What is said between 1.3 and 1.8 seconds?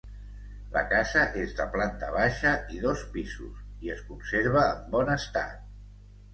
és de